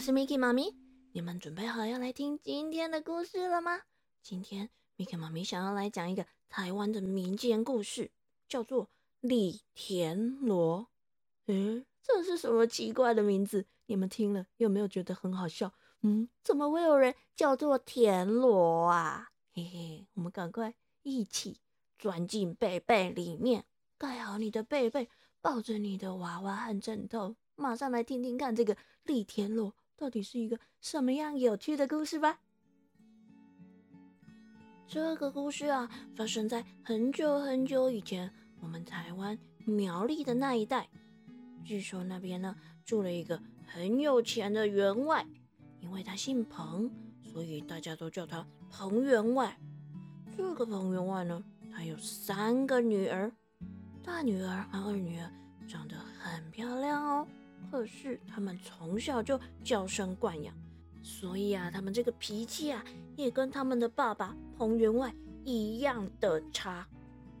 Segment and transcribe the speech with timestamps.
[0.00, 0.74] 是 Miki 妈咪，
[1.12, 3.82] 你们准备好要来听今天的故事了吗？
[4.22, 8.10] 今天 Miki 妈咪想要来讲一个台湾的民间故事，
[8.48, 8.88] 叫做
[9.20, 10.88] 李田螺。
[11.48, 13.66] 嗯，这是什么奇怪的名字？
[13.84, 15.74] 你们听了有没有觉得很好笑？
[16.00, 19.32] 嗯，怎么会有人叫做田螺啊？
[19.52, 21.60] 嘿嘿，我们赶快一起
[21.98, 23.66] 钻进被被里面，
[23.98, 25.10] 盖好你的被被，
[25.42, 32.40] 抱着你的娃娃和枕头，马上来听听看这个李田螺到底是一个什么样有趣的故事吧。
[34.88, 38.32] 这个故事啊，发生在很久很久以前，
[38.62, 40.88] 我们台湾苗栗的那一带。
[41.62, 45.26] 据说那边呢住了一个很有钱的员外，
[45.80, 46.90] 因为他姓彭，
[47.22, 49.54] 所以大家都叫他彭员外。
[50.34, 53.30] 这个彭员外呢，他有三个女儿，
[54.02, 55.30] 大女儿和二女儿
[55.68, 57.28] 长得很漂亮哦。
[57.70, 60.54] 可是他们从小就娇生惯养，
[61.02, 62.84] 所以啊，他们这个脾气啊，
[63.16, 65.12] 也跟他们的爸爸彭员外
[65.44, 66.86] 一样的差，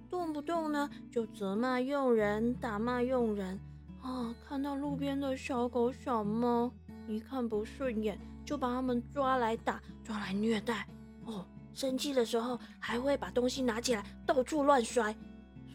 [0.08, 3.58] 动不动呢就责骂佣人，打骂佣人。
[4.02, 4.34] 啊！
[4.48, 6.72] 看到路边的小狗、小猫，
[7.06, 10.88] 一看不顺眼，就把它们抓来打、抓来虐待。
[11.26, 15.14] 哦，生气的时候还会把东西拿起来到处乱摔。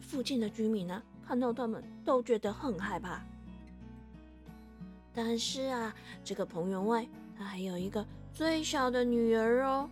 [0.00, 3.24] 附近的居民呢，看到他们都觉得很害怕。
[5.16, 9.88] 但是啊，这个彭员外他还有一个最小的女儿哦。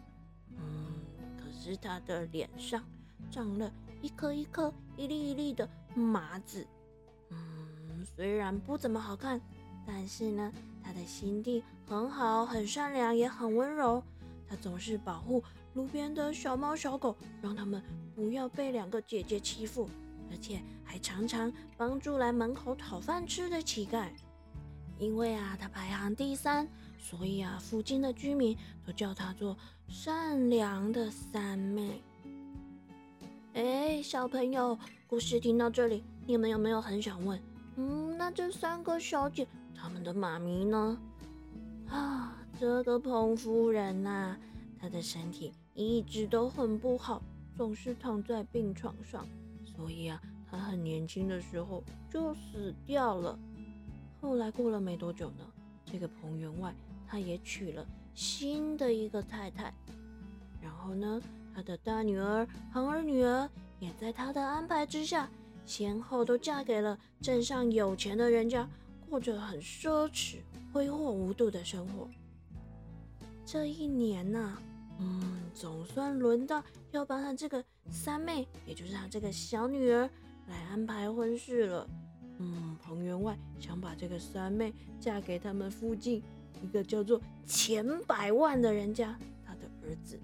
[0.50, 0.94] 嗯，
[1.39, 2.84] 可是他的脸上
[3.31, 3.72] 长了
[4.03, 6.66] 一颗一颗、一粒一粒的麻子。
[7.31, 7.39] 嗯
[8.16, 9.41] 虽然不怎么好看，
[9.86, 14.03] 但是呢，他的心地很好，很善良，也很温柔。
[14.47, 17.83] 他总是保护路边的小猫小狗，让他们
[18.14, 19.88] 不要被两个姐姐欺负，
[20.31, 24.10] 而且还常常帮助来门口讨饭吃的乞丐。
[25.04, 26.66] 因为啊，他排行第三，
[26.98, 28.56] 所以啊，附近的居民
[28.87, 29.54] 都叫他做
[29.87, 32.00] 善良的三妹。
[33.53, 37.38] 哎，小朋友，故事听到这里，你们有没有很想问？
[37.76, 40.98] 嗯，那这三个小姐她们的妈咪呢？
[41.91, 44.34] 啊，这个彭夫人呐，
[44.81, 47.20] 她的身体一直都很不好，
[47.54, 49.26] 总是躺在病床上，
[49.66, 50.19] 所以啊，
[50.50, 53.38] 她很年轻的时候就死掉了。
[54.25, 55.45] 后来过了没多久呢，
[55.85, 56.75] 这个彭员外
[57.07, 59.71] 他也娶了新的一个太太，
[60.62, 61.21] 然后呢，
[61.55, 63.47] 他的大女儿和二女儿
[63.79, 65.29] 也在他的安排之下。
[65.67, 68.67] 先后都嫁给了镇上有钱的人家，
[69.11, 70.37] 过着很奢侈、
[70.73, 72.09] 挥霍无度的生活。
[73.45, 74.59] 这一年呢，
[74.99, 80.09] 嗯，总算轮到要帮他这个三妹，也就是他这个小女儿
[80.49, 81.87] 来安排婚事了。
[82.39, 86.22] 嗯，彭员外想把这个三妹嫁给他们附近
[86.62, 90.19] 一个叫做钱百万的人家，他的儿子。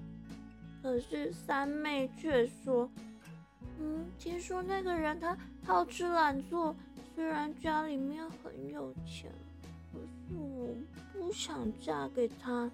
[0.82, 2.90] 可是三妹却说。
[3.82, 5.34] 嗯，听说那个人他
[5.64, 6.76] 好吃懒做，
[7.14, 9.32] 虽然家里面很有钱，
[9.90, 10.68] 可是我
[11.14, 12.70] 不想嫁给他。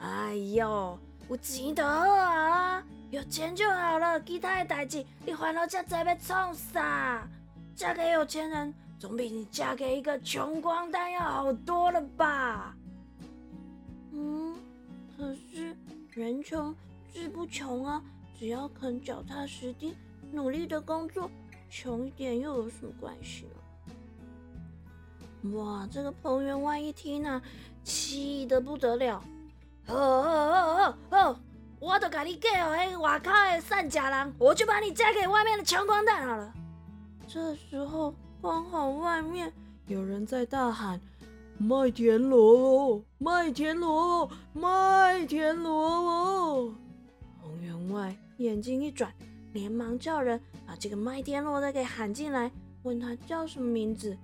[0.00, 0.98] 哎呦，
[1.30, 7.26] 有钱得啊，有钱就好了，其他的代志你烦恼这在要创啥？
[7.76, 12.74] 嫁给有钱人总比你嫁给一个穷光蛋要好多了吧？
[14.12, 14.56] 嗯，
[15.16, 15.76] 可是
[16.12, 16.74] 人穷
[17.12, 18.02] 志不穷啊。
[18.36, 19.96] 只要肯脚踏实地、
[20.32, 21.30] 努力的工作，
[21.70, 23.46] 穷一点又有什么关系
[25.42, 25.52] 呢？
[25.56, 27.40] 哇，这个彭员外一听啊，
[27.84, 29.22] 气得不得了。
[29.86, 31.40] 哦哦哦哦哦，
[31.78, 36.52] 我都给你嫁哦，那外口的善家人，我就把你嫁给外面的穷光蛋好了。
[37.34, 39.52] 这时候刚好外面
[39.88, 41.00] 有人在大喊
[41.58, 46.72] ：“麦田螺，麦田螺，麦田螺！”
[47.42, 48.16] 彭员外。
[48.36, 49.12] 眼睛一转，
[49.52, 52.52] 连忙叫人把这个麦田螺的给喊进来，
[52.84, 54.16] 问他叫什么名字。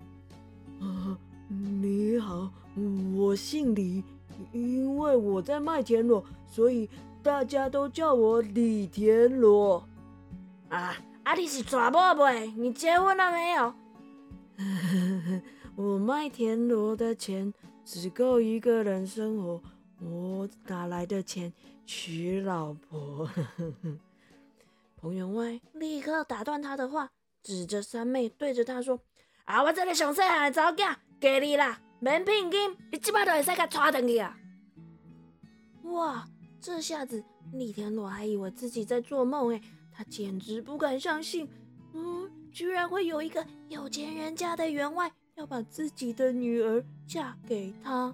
[0.79, 1.19] 啊，
[1.49, 2.49] 你好，
[3.17, 4.05] 我姓李，
[4.53, 6.89] 因为我在麦田螺，所以
[7.25, 9.83] 大家都叫我李田螺。
[10.69, 10.95] 啊，
[11.31, 12.29] 啊，你是抓某不？
[12.61, 13.73] 你结婚了没有？
[15.77, 17.55] 我卖田螺的钱
[17.85, 19.63] 只够一个人生活。
[20.01, 21.53] 我哪来的钱
[21.87, 23.31] 娶老婆？
[24.97, 27.09] 彭员外立刻打断他的话，
[27.45, 28.99] 指着三妹对着他说
[29.47, 34.37] ：“啊，我这个上细汉的查囝，给你啦，免聘金，你即摆就会使甲带回去啊！”
[35.95, 36.27] 哇，
[36.61, 37.23] 这下子
[37.53, 39.63] 李田螺还以为自己在做梦哎，
[40.01, 41.47] 他简直不敢相信，
[41.93, 48.07] 嗯，居然会有一个有钱人家的员外要把自己的女儿嫁给他。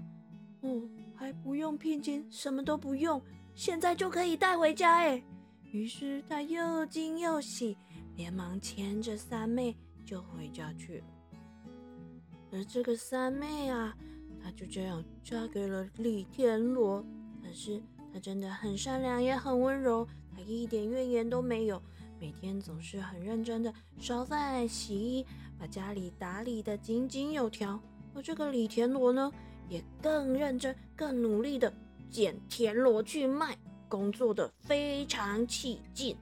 [0.63, 0.83] 哦，
[1.15, 3.23] 还不用聘金，什么都不用，
[3.55, 5.23] 现在就可以带回家哎。
[5.71, 7.79] 于是他又惊又喜，
[8.17, 11.05] 连忙牵着三妹就回家去了。
[12.51, 13.97] 而这个三妹啊，
[14.43, 17.01] 她就这样嫁给了李天罗。
[17.41, 17.81] 可是
[18.13, 20.05] 她真的很善良，也很温柔，
[20.37, 21.83] 他一点怨言都没有，
[22.21, 25.25] 每天总是很认真的烧饭、洗衣，
[25.59, 27.81] 把家里打理的井井有条。
[28.15, 29.33] 而这个李田螺呢，
[29.67, 31.73] 也更认真、更努力的
[32.11, 33.57] 捡田螺去卖，
[33.89, 36.15] 工作的非常起劲。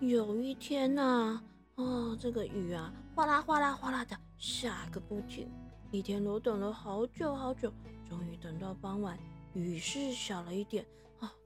[0.00, 1.42] 有一天呐，
[1.74, 5.46] 哦，这个雨啊，哗啦哗啦哗啦的下个不停。
[5.90, 7.70] 李田螺等了好久好久，
[8.08, 9.18] 终于等到傍晚，
[9.52, 10.84] 雨势小了一点。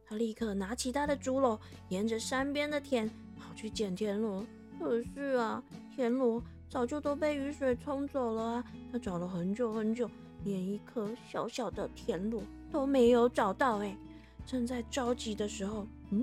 [0.08, 1.58] 他立刻拿起他的竹篓，
[1.90, 4.44] 沿着山边的田跑去捡田螺。
[4.78, 5.62] 可是啊，
[5.94, 6.42] 田螺。
[6.70, 8.64] 早就都被雨水冲走了啊！
[8.92, 10.06] 他找了很久很久，
[10.44, 13.78] 连一颗小小的田螺都没有找到。
[13.78, 13.96] 哎，
[14.44, 16.22] 正在着急的时候，嗯，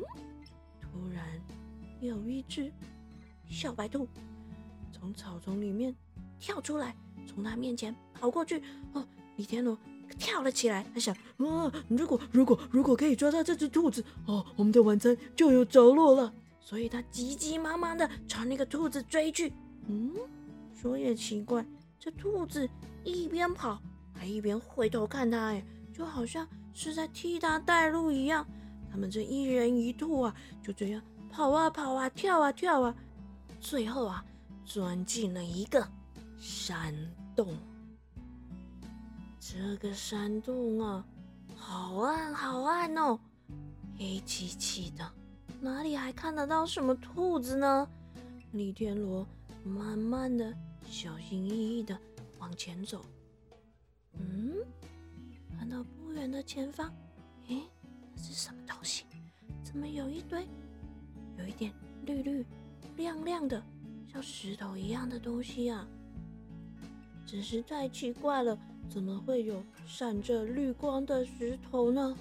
[0.79, 1.25] 突然
[1.99, 2.71] 有一只
[3.49, 4.07] 小白兔
[4.91, 5.95] 从草丛里面
[6.39, 6.95] 跳出来，
[7.25, 8.61] 从他面前跑过去。
[8.93, 9.03] 哦，
[9.37, 9.75] 李田螺
[10.13, 16.33] 跳了起来，他想：啊，如果如果如果可以抓到这只兔子，哦，我们的晚餐就有着落了。
[16.59, 19.53] 所以他急急忙忙的朝那个兔子追去。
[19.87, 20.11] 嗯。
[20.73, 21.65] 说也奇怪，
[21.99, 22.69] 这兔子
[23.03, 23.81] 一边跑
[24.13, 28.45] 还一边回头看他，哎，就好像是在替他带路一样。
[28.91, 31.01] 他们这一人一兔啊，就这样
[31.31, 32.95] 跑啊跑啊，跳啊跳啊，
[33.59, 34.23] 最后啊，
[34.63, 35.87] 钻进了一个
[36.37, 36.93] 山
[37.35, 37.47] 洞。
[39.47, 41.05] 这个山洞啊，
[41.55, 43.19] 好暗好暗哦，
[43.95, 45.07] 黑漆漆的，
[45.61, 47.87] 哪里还看得到什么兔子呢？
[48.53, 49.23] 李天罗
[49.63, 50.51] 慢慢的。
[50.89, 51.95] 小心翼翼的
[52.39, 53.05] 往前走，
[54.13, 54.55] 嗯，
[55.55, 56.91] 看到不远的前方，
[57.47, 57.61] 诶，
[58.15, 59.05] 那是什么东西？
[59.63, 60.47] 怎么有一堆，
[61.37, 61.71] 有一点
[62.07, 62.43] 绿绿、
[62.97, 63.61] 亮亮的，
[64.11, 65.87] 像石头一样的东西啊？
[67.25, 68.57] 真是太奇怪了，
[68.89, 72.15] 怎么会有闪着绿光的石头呢？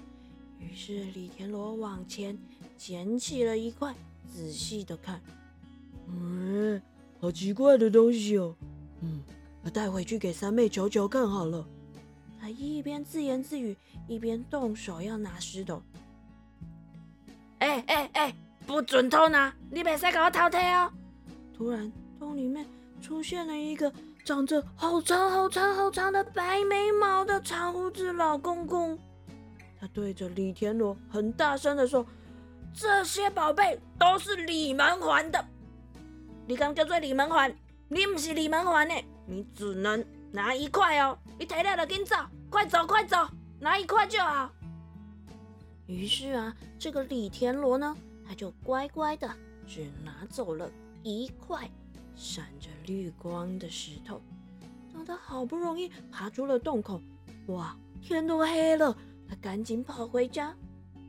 [0.59, 2.39] 于是李田螺往前
[2.77, 3.95] 捡起了一块，
[4.33, 5.21] 仔细的看，
[6.09, 6.81] 嗯。
[7.21, 8.55] 好奇怪的东西哦，
[9.01, 9.23] 嗯，
[9.63, 11.67] 我带回去给三妹瞧瞧看好了。
[12.39, 13.75] 他一边自言自语，
[14.07, 15.81] 一边动手要拿石头。
[17.61, 18.35] 哎哎哎，
[18.67, 19.55] 不准偷拿！
[19.71, 20.93] 你别再给我偷听哦！
[21.57, 22.67] 突然，洞里面
[23.01, 23.91] 出现了一个
[24.25, 28.99] 长着好长好长好长的白眉毛的长胡子老公公。
[29.79, 32.07] 他对着李田螺很大声的说
[32.73, 35.45] ：“这些宝贝都是李门环的。”
[36.49, 37.55] 你刚叫做李门环，
[37.87, 38.95] 你不是李门环呢，
[39.27, 41.19] 你只能拿一块哦。
[41.39, 42.17] 你提了就紧走，
[42.49, 43.29] 快走快走，
[43.61, 44.51] 拿一块就好。
[45.87, 47.95] 于是啊，这个李田螺呢，
[48.27, 49.31] 他就乖乖的
[49.67, 50.71] 只拿走了
[51.03, 51.71] 一块
[52.17, 54.21] 闪着绿光的石头。
[54.93, 57.01] 等他好不容易爬出了洞口，
[57.49, 58.97] 哇，天都黑了，
[59.29, 60.55] 他赶紧跑回家。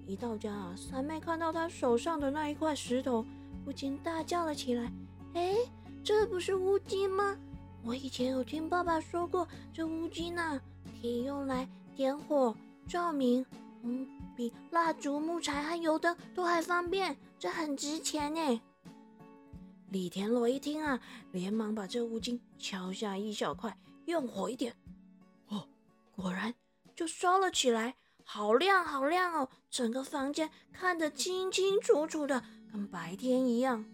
[0.08, 3.26] 一到家啊，三妹看到他手上的那一块石头，
[3.64, 4.92] 不禁大叫了起来。
[5.34, 5.56] 哎，
[6.04, 7.38] 这不是乌金吗？
[7.84, 10.60] 我以前有听爸爸说过，这乌金呐，
[11.02, 12.56] 可以用来点火
[12.88, 13.46] 照明，
[13.84, 18.62] 嗯，比蜡烛、木材和油灯都还方便，这很值钱呢。
[19.96, 21.00] 李田螺一听啊，
[21.32, 24.76] 连忙把这乌金敲下一小块，用火一点，
[25.48, 25.70] 哦，
[26.18, 26.54] 果然
[26.94, 33.86] 就烧了起来，好亮好亮哦，整个房间看得清清楚楚的，跟白天一样。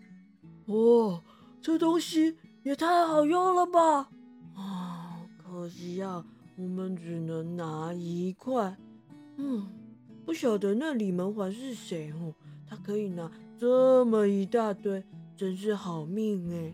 [0.65, 1.21] 哇，
[1.61, 4.09] 这东西也太好用了吧！
[4.55, 6.25] 啊，可惜啊，
[6.57, 8.75] 我们只能拿一块。
[9.35, 9.71] 嗯，
[10.25, 12.33] 不晓得那李门环是谁哦，
[12.67, 15.03] 他可以拿这么一大堆，
[15.41, 16.71] 真是好命哎！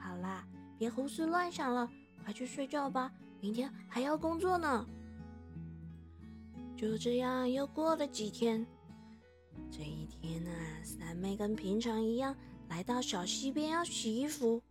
[0.00, 0.42] 好啦，
[0.78, 1.86] 别胡思乱想了，
[2.24, 3.12] 快去睡觉吧，
[3.42, 4.86] 明天还要工作呢。
[6.74, 8.66] 就这样又过了几天，
[9.70, 10.50] 这一天呢，
[10.82, 12.34] 三妹跟平常一样。
[12.70, 14.62] 来到小溪边要洗衣服，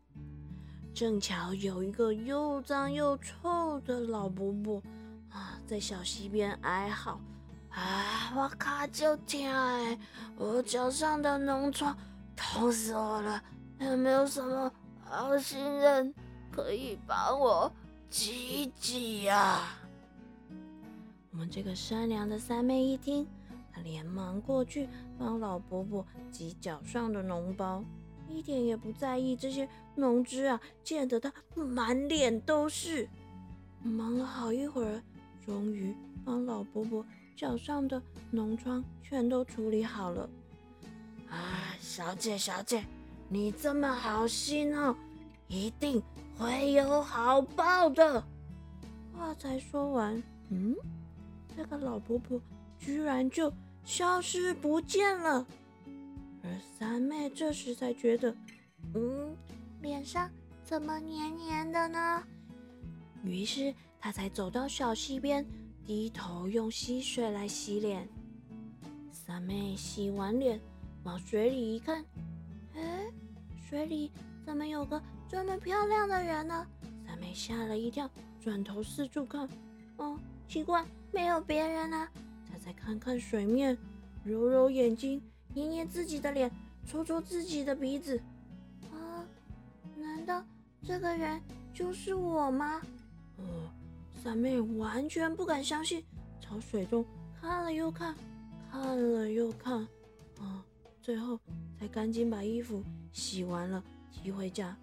[0.91, 4.81] 正巧有一个又脏又臭的老伯伯
[5.29, 7.21] 啊，在小溪边哀嚎
[7.69, 9.99] ：“啊，我卡就痛哎，
[10.35, 11.95] 我脚上的脓疮
[12.35, 13.41] 痛死我了！
[13.79, 14.71] 有没有什么
[15.03, 16.13] 好心人
[16.51, 17.71] 可以帮我
[18.09, 19.77] 挤挤呀？”
[21.31, 23.27] 我们这个善良的三妹一听。
[23.75, 24.87] 她连忙过去
[25.17, 27.83] 帮老伯伯挤脚上的脓包，
[28.29, 33.09] 一点也不在意这些脓汁啊，溅得他满脸都是。
[33.81, 35.01] 忙了好一会儿，
[35.43, 37.03] 终于帮老伯伯
[37.35, 37.99] 脚上的
[38.31, 40.29] 脓疮全都处理好了。
[41.33, 42.85] 啊，小姐，小姐，
[43.27, 44.95] 你这么好心哦，
[45.47, 45.99] 一定
[46.37, 48.23] 会有好报的。
[49.17, 50.75] 话才说完，嗯，
[51.57, 52.39] 这个老婆婆
[52.77, 53.51] 居然就
[53.83, 55.43] 消失不见了。
[56.43, 58.35] 而三妹这时才觉得，
[58.93, 59.35] 嗯，
[59.81, 60.29] 脸上
[60.63, 62.23] 怎么黏黏的呢？
[63.23, 65.43] 于是她才走到小溪边，
[65.83, 68.07] 低头用溪水来洗脸。
[69.11, 70.61] 三妹洗完脸。
[71.03, 72.03] 往水里一看，
[72.75, 73.11] 哎，
[73.69, 74.11] 水里
[74.45, 76.65] 怎么有个这么漂亮的人呢？
[77.05, 78.09] 三妹吓了一跳，
[78.41, 79.47] 转头四处看，
[79.97, 80.17] 哦，
[80.47, 82.09] 奇怪，没有别人啊！
[82.51, 83.77] 再再看看水面，
[84.23, 85.21] 揉揉眼睛，
[85.53, 86.49] 捏捏自己的脸，
[86.85, 88.21] 搓搓自己的鼻子，
[88.91, 89.25] 啊，
[89.97, 90.43] 难道
[90.83, 91.41] 这个人
[91.73, 92.81] 就是我吗？
[93.37, 93.43] 哦，
[94.23, 96.03] 三妹完全不敢相信，
[96.39, 97.05] 朝水中
[97.41, 98.15] 看了又看，
[98.71, 99.85] 看了又看，
[100.39, 100.63] 啊！
[101.03, 101.37] 最后
[101.77, 102.81] 才赶紧把衣服
[103.11, 104.73] 洗完了，提回家。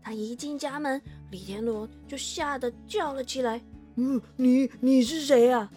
[0.00, 1.02] 他一进家门，
[1.32, 3.60] 李天罗就吓得叫了起来
[3.96, 5.68] ：“嗯，你你是谁呀？”“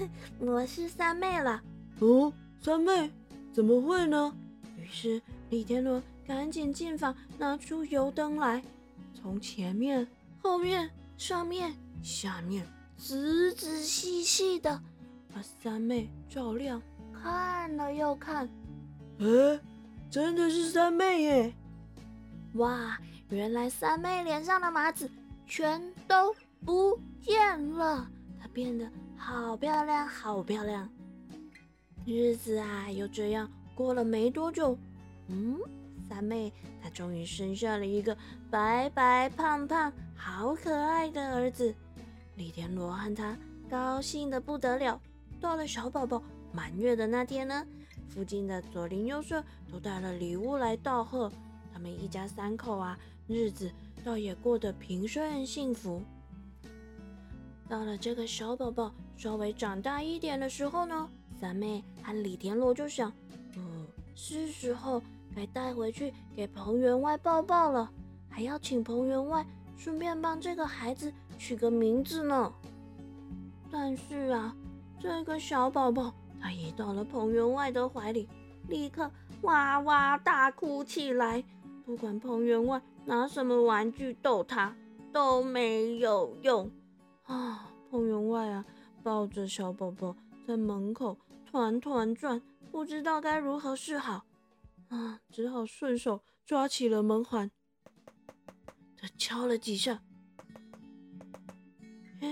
[0.38, 1.62] 我是三妹了。
[2.00, 3.10] ”“哦，三妹，
[3.54, 4.36] 怎么会呢？”
[4.78, 8.62] 于是李天罗赶紧进房，拿出油灯来，
[9.14, 10.06] 从前面、
[10.42, 12.66] 后面、上面、下面，
[12.98, 14.78] 仔仔细细的
[15.32, 16.82] 把三妹照亮，
[17.14, 18.46] 看了又看。
[19.20, 19.60] 哎，
[20.10, 21.54] 真的是三妹耶！
[22.54, 25.10] 哇，原来三妹脸上的麻子
[25.46, 28.08] 全都不见了，
[28.40, 30.88] 她变得好漂亮，好漂亮。
[32.06, 34.76] 日子啊，又这样过了没多久，
[35.28, 35.58] 嗯，
[36.08, 36.52] 三妹
[36.82, 38.16] 她终于生下了一个
[38.50, 41.74] 白白胖胖、好可爱的儿子。
[42.36, 43.36] 李天罗和他
[43.70, 45.00] 高兴的不得了。
[45.40, 47.64] 到了小宝宝满月的那天呢？
[48.14, 49.42] 附近的左邻右舍
[49.72, 51.30] 都带了礼物来道贺，
[51.72, 53.68] 他们一家三口啊，日子
[54.04, 56.00] 倒也过得平顺幸福。
[57.68, 61.08] 到了这个小宝宝稍微长大一点的时候呢，
[61.40, 63.12] 三妹和李田螺就想，
[63.56, 65.02] 嗯，是时候
[65.34, 67.90] 该带回去给彭员外抱抱了，
[68.28, 69.44] 还要请彭员外
[69.76, 72.52] 顺便帮这个孩子取个名字呢。
[73.72, 74.54] 但是啊，
[75.00, 76.14] 这个小宝宝。
[76.44, 78.28] 他一到了彭员外的怀里，
[78.68, 79.10] 立刻
[79.40, 81.42] 哇哇大哭起来。
[81.86, 84.76] 不管彭员外拿什么玩具逗他，
[85.10, 86.70] 都没有用
[87.22, 87.70] 啊！
[87.90, 88.62] 彭员外啊，
[89.02, 90.14] 抱着小宝宝
[90.46, 94.26] 在门口团团转，不知道该如何是好
[94.90, 97.50] 啊，只好顺手抓起了门环，
[98.98, 100.02] 他敲了几下。
[102.20, 102.28] 哎，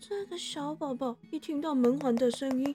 [0.00, 2.74] 这个小宝宝一听到门环的声音。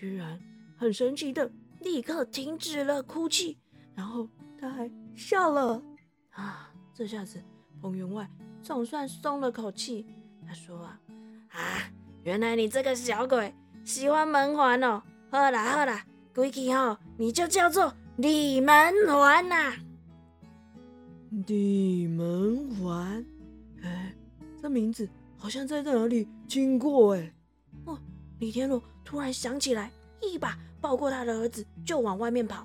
[0.00, 0.40] 居然
[0.78, 3.58] 很神奇的，立刻停止了哭泣，
[3.94, 4.26] 然后
[4.58, 5.82] 他还笑了
[6.30, 6.72] 啊！
[6.94, 7.38] 这下子
[7.82, 8.26] 彭员外
[8.62, 10.06] 总算松了口气。
[10.46, 10.98] 他说啊
[11.50, 11.60] 啊，
[12.24, 13.54] 原来你这个小鬼
[13.84, 15.02] 喜欢门环哦！
[15.30, 16.02] 好啦好啦，
[16.34, 18.74] 鬼气哦，你就叫做李门
[19.06, 19.74] 环呐！
[21.46, 23.22] 李门环，
[23.82, 24.16] 哎，
[24.62, 27.34] 这名字好像在哪里听过哎。
[27.84, 27.98] 哦，
[28.40, 28.82] 李天罗。
[29.04, 29.90] 突然想起来，
[30.22, 32.64] 一把抱过他的儿子，就往外面跑。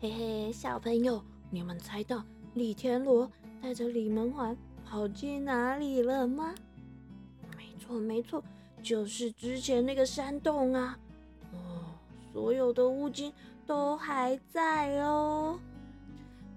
[0.00, 2.24] 嘿嘿，小朋友，你们猜到
[2.54, 3.28] 李天罗
[3.60, 6.54] 带着李门环跑进哪里了吗？
[7.56, 8.42] 没错，没错，
[8.82, 10.96] 就是之前那个山洞啊！
[11.52, 11.84] 哦，
[12.32, 13.32] 所有的乌金
[13.66, 15.58] 都还在哦。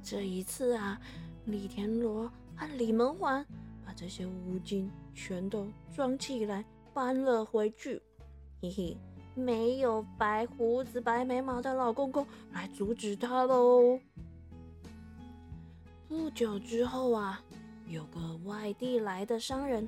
[0.03, 1.01] 这一次啊，
[1.45, 3.43] 李天罗和李门环
[3.83, 5.65] 把这些乌金全都
[5.95, 8.01] 装起来，搬了回去。
[8.61, 8.97] 嘿嘿，
[9.35, 13.99] 没有白胡子、白眉毛的老公公来阻止他喽。
[16.07, 17.41] 不久之后啊，
[17.87, 19.87] 有个外地来的商人，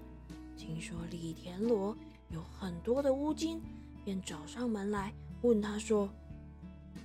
[0.58, 1.96] 听说李田螺
[2.30, 3.62] 有很多的乌金，
[4.06, 6.10] 便找上门来问他说：“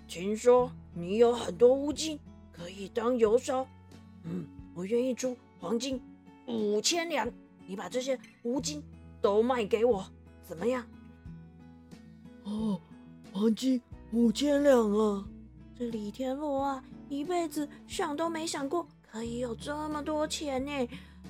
[0.06, 2.18] 听说你有很多乌金，
[2.52, 3.66] 可以当油烧。
[4.22, 6.00] 嗯，我愿意出黄金
[6.46, 7.28] 五千两，
[7.66, 8.80] 你把这些乌金
[9.20, 10.04] 都卖给我，
[10.44, 10.84] 怎么样？”
[12.44, 12.80] 哦，
[13.32, 13.80] 黄金
[14.12, 15.26] 五千两啊！
[15.78, 20.88] 这李天罗啊，一辈子想都没想过可以有这么多钱呢。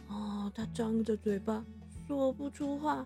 [0.08, 1.64] 哦，他张着嘴巴
[2.06, 3.04] 说不出话。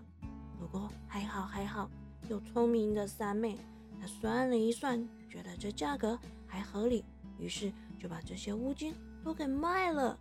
[0.59, 1.89] 不过还好还好，
[2.29, 3.57] 有聪明的三妹，
[3.99, 7.03] 她算了一算，觉得这价格还合理，
[7.37, 10.17] 于是就把这些乌金都给卖了。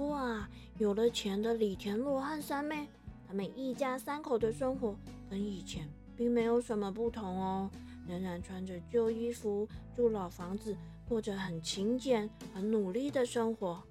[0.00, 2.88] 不过啊，有了钱的李田螺和三妹，
[3.28, 4.96] 他们一家三口的生活
[5.28, 7.70] 跟以前并没有什么不同哦，
[8.08, 10.74] 仍然穿着旧衣服，住老房子，
[11.06, 13.82] 过着很勤俭、很努力的生活。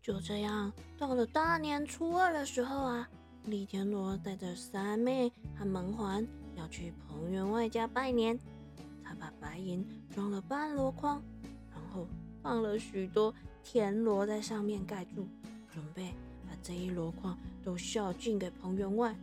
[0.00, 3.06] 就这样，到了大年初二的时候啊，
[3.44, 8.38] 李田螺带着三妹和门环要去彭员外家拜年。
[9.04, 11.22] 他把白银装了半箩筐，
[11.70, 12.08] 然后
[12.42, 13.34] 放了许多。
[13.64, 15.26] 田螺在上面盖住，
[15.72, 16.12] 准备
[16.46, 19.16] 把这一箩筐都孝敬给彭员外。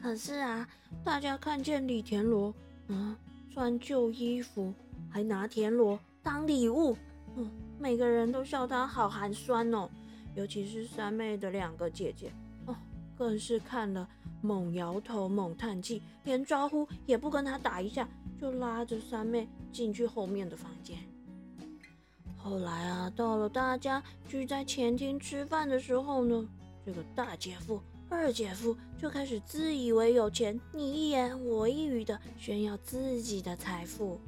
[0.00, 0.66] 可是啊，
[1.04, 2.52] 大家看见李田螺，
[2.88, 3.14] 嗯，
[3.50, 4.72] 穿旧衣服，
[5.10, 6.96] 还拿田螺当礼物，
[7.36, 9.88] 嗯，每个人都笑他好寒酸哦。
[10.34, 12.32] 尤其是三妹的两个姐姐，
[12.64, 12.74] 哦，
[13.14, 14.08] 更是看了
[14.40, 18.08] 猛摇头、猛叹气，连招呼也不跟他打一下，
[18.40, 20.96] 就拉着三妹进去后面的房间。
[22.42, 26.44] 后来啊，到了大家聚在前厅吃饭的时候呢，
[26.84, 34.20] 这个大姐夫、二姐夫就开始自以为有钱，你一言我一语的炫耀自己的财富。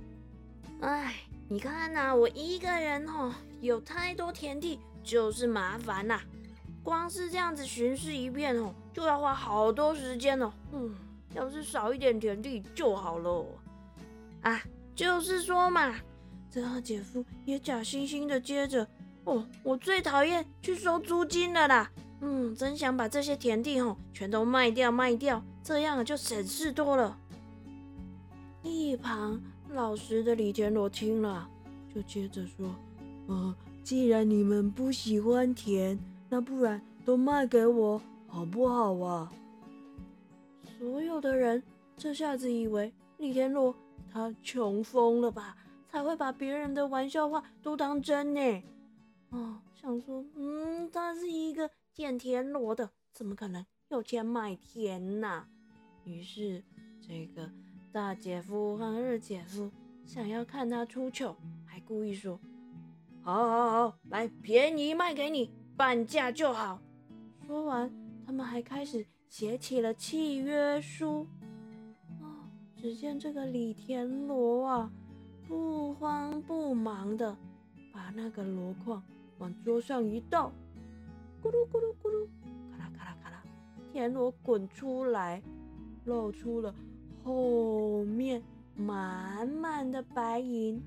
[0.81, 1.17] 哎，
[1.49, 6.21] 你看呐，我一个人哦，有太多田地，就是麻烦呐。
[6.85, 10.53] 光是这样子巡视一遍哦，就要花好多时间哦。
[10.73, 10.95] 嗯，
[11.35, 13.45] 要是少一点田地就好了。
[14.43, 14.63] 啊，
[14.95, 15.97] 就是说嘛。
[16.55, 18.87] 这二姐夫也假惺惺的接着，
[19.25, 21.91] 哦，我最讨厌去收租金了啦。
[22.21, 27.19] 嗯，真想把这些田地吼全都卖掉卖掉，这样就省事多了。
[28.63, 31.51] 一旁老实的李田螺听了，
[31.93, 32.73] 就接着说
[33.27, 39.33] ：“呃，既然你们不喜欢田，那不然都卖给我好不好啊？”
[40.79, 41.61] 所有的人
[41.97, 43.75] 这下子以为李田螺
[44.13, 45.57] 他穷疯了吧？
[45.95, 48.63] 才会把别人的玩笑话都当真呢？
[49.31, 55.47] 哦，想说，嗯，他是一个捡田螺的，怎么可能有钱买田呐？
[56.03, 56.65] 于是，
[57.01, 57.49] 这个
[57.93, 59.71] 大姐夫和二姐夫
[60.05, 62.41] 想要看他出糗，还故意说
[63.23, 66.83] ：“好，好，好，来，便宜卖给你，半价就好。”
[67.47, 67.89] 说完，
[68.27, 71.25] 他们还开始写起了契约书。
[72.21, 74.91] 哦，只见这个李田螺啊。
[75.47, 77.37] 不慌不忙的
[77.93, 79.03] 把那个箩筐
[79.39, 80.51] 往桌上一倒，
[81.43, 82.27] 咕噜咕噜咕噜，
[82.71, 83.43] 咔啦咔啦咔啦，
[83.93, 85.43] 田螺滚出来，
[86.05, 86.75] 露出了
[87.23, 88.43] 后面
[88.77, 90.83] 满满的白银。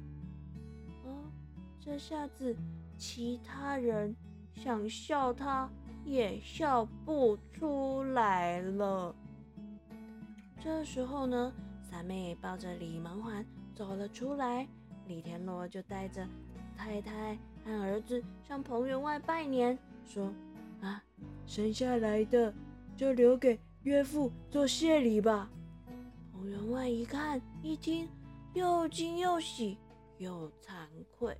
[1.05, 1.31] 哦，
[1.79, 2.55] 这下子
[2.97, 4.15] 其他人
[4.53, 5.69] 想笑他
[6.03, 9.15] 也笑不出来了。
[10.59, 13.45] 这时候呢，三妹抱着李门环。
[13.77, 14.67] 走了出来，
[15.07, 16.27] 李田螺就带着
[16.75, 20.33] 太太和儿子向彭员外拜年，说
[20.81, 21.03] ：“啊，
[21.45, 22.51] 生下来的
[22.95, 25.47] 就留给岳父做谢礼吧。”
[26.33, 28.09] 彭员外一看一听，
[28.55, 29.77] 又惊又喜
[30.17, 30.87] 又惭
[31.19, 31.37] 愧，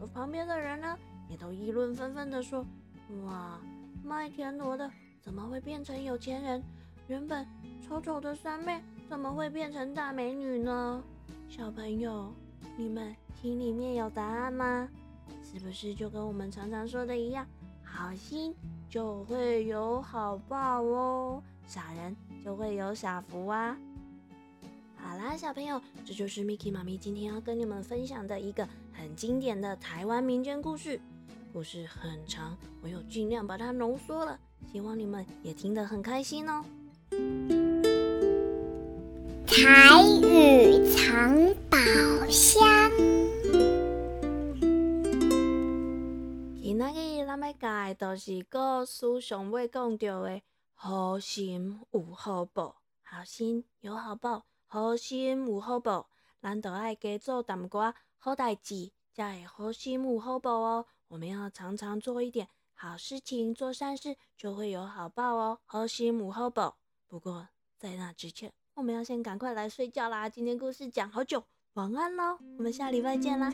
[0.00, 2.64] 而旁边的人呢，也都议论纷纷的说
[3.26, 3.60] ：“哇，
[4.02, 6.62] 卖田螺的怎么会变成有钱人？
[7.08, 7.46] 原本
[7.86, 11.04] 丑丑的三妹怎么会变成大美女呢？”
[11.56, 12.34] 小朋友，
[12.76, 14.88] 你们心里面有答案吗？
[15.40, 17.46] 是不是就跟我们常常说的一样，
[17.84, 18.52] 好心
[18.90, 23.78] 就会有好报哦，傻人就会有傻福啊？
[24.96, 31.00] 好啦，小朋友，这就是 Miki 妈咪今天要跟你们分享的一个很经典的台湾民间故事。
[31.52, 34.36] 故事很长，我有尽量把它浓缩了，
[34.72, 36.64] 希望你们也听得很开心哦。
[39.46, 40.63] 台语
[41.14, 41.32] 藏
[41.70, 41.78] 宝
[42.28, 42.90] 箱。
[46.60, 50.42] 今仔日咱要教的都是故事上尾讲到的
[50.74, 56.08] 好心有好报，好心有好报，好心有好报，
[56.42, 60.84] 咱都爱加做淡薄好代志，才会好心有好报哦。
[61.06, 65.60] 我们要常常做一点好事情，做善事就会有好报哦。
[65.64, 66.78] 好心有好报。
[67.06, 67.46] 不过
[67.78, 68.52] 在那之前。
[68.74, 70.28] 我们要先赶快来睡觉啦！
[70.28, 73.52] 今天故事讲好久，晚安喽，我们下礼拜见啦。